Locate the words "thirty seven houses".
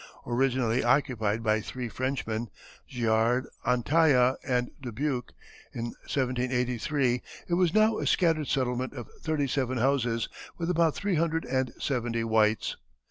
9.21-10.27